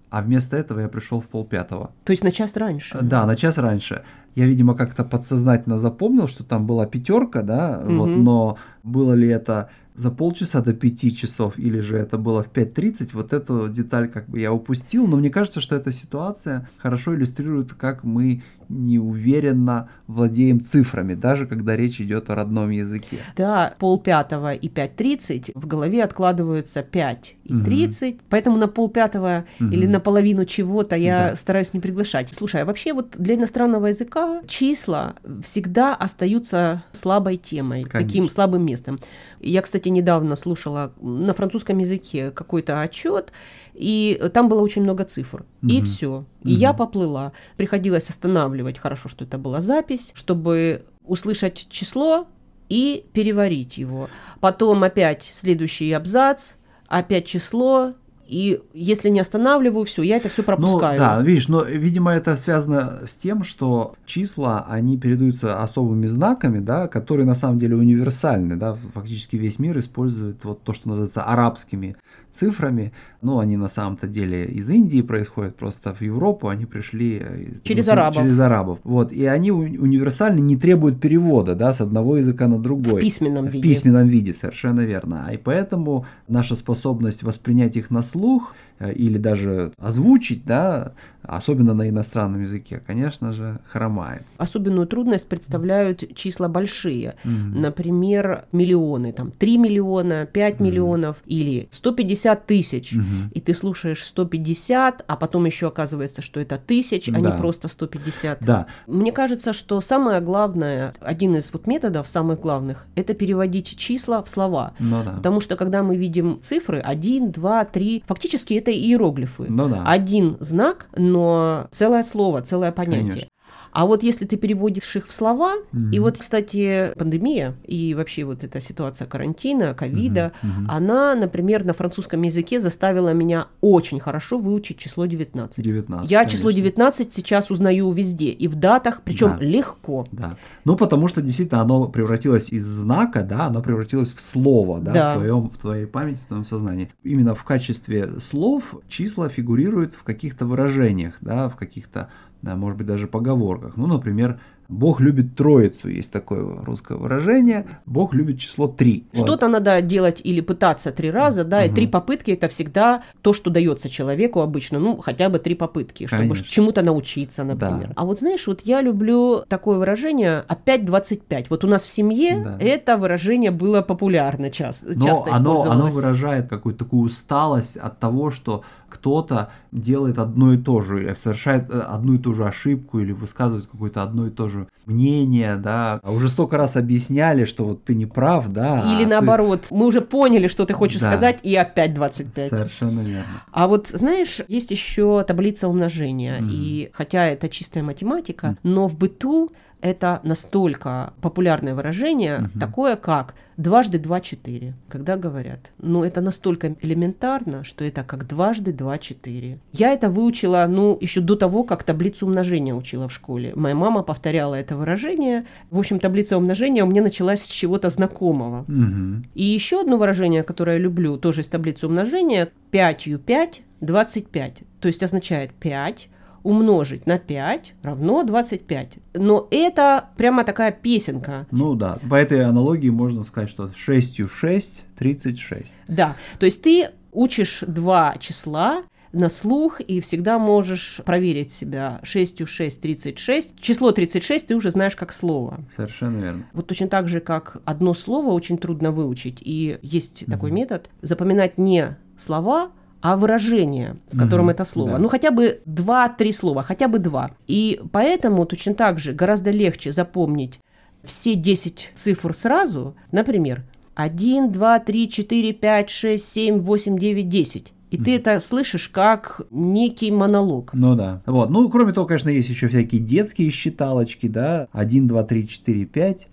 [0.10, 1.92] а вместо этого я пришел в полпятого.
[2.04, 2.98] То есть на час раньше?
[3.04, 4.04] Да, на час раньше.
[4.34, 7.96] Я, видимо, как-то подсознательно запомнил, что там была пятерка, да, угу.
[7.96, 12.52] вот, но было ли это за полчаса до 5 часов, или же это было в
[12.52, 17.16] 5.30, вот эту деталь как бы я упустил, но мне кажется, что эта ситуация хорошо
[17.16, 23.20] иллюстрирует, как мы неуверенно владеем цифрами, даже когда речь идет о родном языке.
[23.38, 28.22] Да, полпятого и 5.30 в голове откладываются 5 и 30, угу.
[28.30, 29.70] поэтому на полпятого угу.
[29.70, 31.36] или на половину чего-то я да.
[31.36, 32.34] стараюсь не приглашать.
[32.34, 38.00] Слушай, а вообще вот для иностранного языка числа всегда остаются слабой темой, Конечно.
[38.00, 39.00] таким слабым местом.
[39.40, 43.32] Я, кстати, кстати, недавно слушала на французском языке какой-то отчет,
[43.74, 45.46] и там было очень много цифр.
[45.62, 45.72] Угу.
[45.72, 46.26] И все.
[46.46, 46.60] И угу.
[46.60, 47.34] я поплыла.
[47.58, 52.28] Приходилось останавливать, хорошо, что это была запись, чтобы услышать число
[52.70, 54.10] и переварить его.
[54.40, 56.54] Потом опять следующий абзац,
[56.88, 57.94] опять число,
[58.28, 61.00] и если не останавливаю, все, я это все пропускаю.
[61.00, 66.60] Ну, да, видишь, но, видимо, это связано с тем, что числа, они передаются особыми знаками,
[66.60, 71.24] да, которые на самом деле универсальны, да, фактически весь мир использует вот то, что называется
[71.24, 71.96] арабскими
[72.36, 72.92] цифрами.
[73.22, 77.88] Ну, они на самом-то деле из Индии происходят, просто в Европу они пришли э, через,
[77.88, 78.22] ну, арабов.
[78.22, 78.80] через арабов.
[78.84, 83.00] Вот, и они универсальны, не требуют перевода, да, с одного языка на другой.
[83.00, 83.60] В письменном виде.
[83.60, 85.28] В письменном виде, совершенно верно.
[85.34, 90.94] И поэтому наша способность воспринять их на слух э, или даже озвучить, да,
[91.28, 94.24] особенно на иностранном языке, конечно же, хромает.
[94.38, 97.16] Особенную трудность представляют числа большие.
[97.24, 97.60] Mm-hmm.
[97.60, 100.64] Например, миллионы, там 3 миллиона, 5 mm-hmm.
[100.64, 102.94] миллионов или 150 тысяч.
[102.94, 103.32] Mm-hmm.
[103.34, 107.18] И ты слушаешь 150, а потом еще оказывается, что это тысяч, да.
[107.18, 108.40] а не просто 150.
[108.42, 108.68] Да.
[108.88, 114.30] Мне кажется, что самое главное, один из вот методов самых главных, это переводить числа в
[114.30, 114.74] слова.
[114.80, 115.14] Ну, да.
[115.14, 119.46] Потому что когда мы видим цифры 1, 2, 3, фактически это иероглифы.
[119.50, 119.84] Ну, да.
[119.86, 123.04] Один знак, но целое слово, целое понятие.
[123.12, 123.30] Конечно.
[123.76, 125.90] А вот если ты переводишь их в слова, угу.
[125.92, 130.72] и вот, кстати, пандемия и вообще вот эта ситуация карантина, ковида, угу, угу.
[130.72, 135.62] она, например, на французском языке заставила меня очень хорошо выучить число 19.
[135.62, 136.38] 19 Я конечно.
[136.38, 139.44] число 19 сейчас узнаю везде, и в датах, причем да.
[139.44, 140.08] легко.
[140.10, 140.38] Да.
[140.64, 145.10] Ну, потому что действительно оно превратилось из знака, да, оно превратилось в слово, да, да.
[145.12, 146.94] В, твоем, в твоей памяти, в твоем сознании.
[147.04, 152.08] Именно в качестве слов числа фигурируют в каких-то выражениях, да, в каких-то
[152.54, 153.78] может быть даже поговорках.
[153.78, 157.66] Ну, например, Бог любит троицу, есть такое русское выражение.
[157.86, 159.06] Бог любит число три.
[159.14, 159.54] Что-то вот.
[159.54, 161.66] надо делать или пытаться три раза, да, угу.
[161.66, 166.08] и три попытки это всегда то, что дается человеку обычно, ну, хотя бы три попытки,
[166.08, 166.48] чтобы Конечно.
[166.48, 167.90] чему-то научиться, например.
[167.90, 167.94] Да.
[167.96, 171.50] А вот знаешь, вот я люблю такое выражение опять 25.
[171.50, 172.58] Вот у нас в семье да.
[172.60, 178.32] это выражение было популярно часто, Но часто оно, оно выражает какую-то такую усталость от того,
[178.32, 178.64] что
[178.96, 183.68] кто-то делает одно и то же, совершает э, одну и ту же ошибку или высказывает
[183.68, 184.55] какое-то одно и то же
[184.86, 186.00] мнение, да.
[186.04, 188.84] А уже столько раз объясняли, что вот ты не прав, да.
[188.94, 189.76] Или а наоборот, ты...
[189.76, 191.12] мы уже поняли, что ты хочешь да.
[191.12, 192.50] сказать, и опять 25.
[192.50, 193.44] Совершенно верно.
[193.52, 196.50] А вот знаешь, есть еще таблица умножения, mm.
[196.52, 198.58] и хотя это чистая математика, mm.
[198.64, 202.60] но в быту это настолько популярное выражение, угу.
[202.60, 205.72] такое как дважды два четыре, когда говорят.
[205.78, 209.60] Ну, это настолько элементарно, что это как дважды два четыре.
[209.72, 213.54] Я это выучила, ну, еще до того, как таблицу умножения учила в школе.
[213.56, 215.46] Моя мама повторяла это выражение.
[215.72, 218.62] В общем, таблица умножения у меня началась с чего-то знакомого.
[218.68, 219.24] Угу.
[219.36, 224.54] И еще одно выражение, которое я люблю, тоже из таблицы умножения, 5 5 25.
[224.80, 226.10] То есть означает 5
[226.46, 228.90] умножить на 5 равно 25.
[229.16, 231.48] Но это прямо такая песенка.
[231.52, 235.76] Ну да, по этой аналогии можно сказать, что 6 6 36.
[235.88, 242.48] Да, то есть ты учишь два числа, на слух и всегда можешь проверить себя 6
[242.48, 243.60] 6 36.
[243.60, 245.62] Число 36 ты уже знаешь как слово.
[245.74, 246.46] Совершенно верно.
[246.52, 250.32] Вот точно так же, как одно слово очень трудно выучить, и есть угу.
[250.32, 252.72] такой метод запоминать не слова,
[253.08, 254.94] а выражение, в котором угу, это слово.
[254.94, 254.98] Да.
[254.98, 257.30] Ну, хотя бы два-три слова, хотя бы два.
[257.46, 260.60] И поэтому точно так же гораздо легче запомнить
[261.04, 262.96] все 10 цифр сразу.
[263.12, 263.64] Например,
[263.94, 267.74] 1, 2, 3, 4, 5, 6, 7, 8, 9, 10.
[267.92, 270.72] И ты это слышишь как некий монолог.
[270.74, 271.22] Ну да.
[271.28, 271.52] Вот.
[271.52, 274.68] Ну, кроме того, конечно, есть еще всякие детские считалочки, да.
[274.72, 276.28] 1, 2, 3, 4, 5.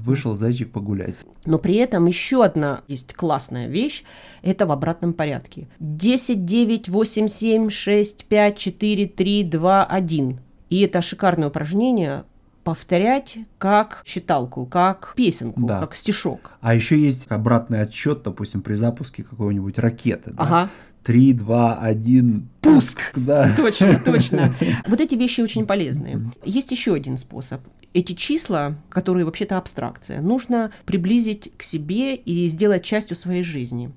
[0.00, 1.16] Вышел зайчик погулять.
[1.44, 4.04] Но при этом еще одна есть классная вещь.
[4.42, 5.68] Это в обратном порядке.
[5.78, 10.40] 10, 9, 8, 7, 6, 5, 4, 3, 2, 1.
[10.70, 12.24] И это шикарное упражнение
[12.64, 15.80] повторять как считалку, как песенку, да.
[15.80, 16.52] как стишок.
[16.60, 20.30] А еще есть обратный отсчет, допустим, при запуске какой-нибудь ракеты.
[20.30, 20.42] Да?
[20.42, 20.70] Ага.
[21.04, 23.00] 3, 2, 1, пуск!
[23.16, 23.52] Да.
[23.56, 24.54] Точно, точно.
[24.86, 26.30] Вот эти вещи очень полезные.
[26.44, 27.60] Есть еще один способ.
[27.94, 33.92] Эти числа, которые вообще-то абстракция, нужно приблизить к себе и сделать частью своей жизни.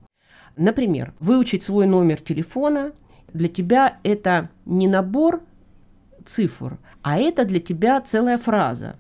[0.58, 2.92] Например, выучить свой номер телефона.
[3.34, 5.42] Для тебя это не набор
[6.26, 8.96] цифр, а это для тебя целая фраза.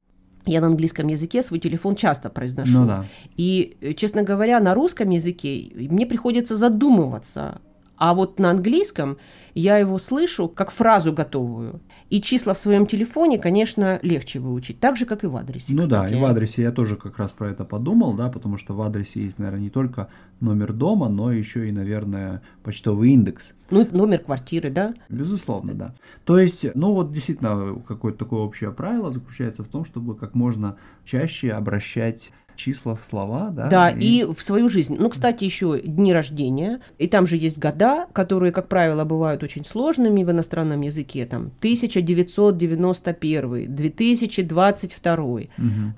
[0.45, 2.79] Я на английском языке свой телефон часто произношу.
[2.79, 3.05] Ну, да.
[3.35, 7.61] И, честно говоря, на русском языке мне приходится задумываться
[7.97, 9.17] а вот на английском
[9.55, 11.81] я его слышу как фразу готовую.
[12.09, 15.73] И числа в своем телефоне, конечно, легче выучить, так же, как и в адресе.
[15.73, 16.11] Ну кстати.
[16.11, 18.81] да, и в адресе я тоже как раз про это подумал, да, потому что в
[18.81, 20.09] адресе есть, наверное, не только
[20.41, 23.53] номер дома, но еще и, наверное, почтовый индекс.
[23.71, 24.93] Ну, номер квартиры, да?
[25.09, 25.95] Безусловно, да.
[26.25, 30.75] То есть, ну вот действительно, какое-то такое общее правило заключается в том, чтобы как можно
[31.05, 33.67] чаще обращать числа в слова, да?
[33.67, 34.19] Да, и...
[34.19, 34.95] и в свою жизнь.
[34.99, 39.65] Ну, кстати, еще дни рождения, и там же есть года, которые, как правило, бывают очень
[39.65, 45.43] сложными в иностранном языке, там 1991, 2022, угу.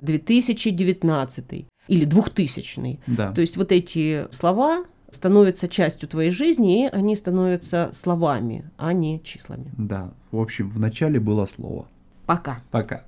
[0.02, 3.00] 2019 или 2000.
[3.08, 3.32] Да.
[3.32, 9.22] То есть вот эти слова становятся частью твоей жизни, и они становятся словами, а не
[9.24, 9.72] числами.
[9.78, 11.88] Да, в общем, в начале было слово.
[12.26, 12.60] Пока.
[12.72, 13.04] Пока.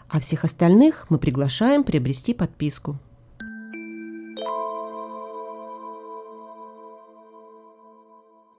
[0.10, 2.98] А всех остальных мы приглашаем приобрести подписку.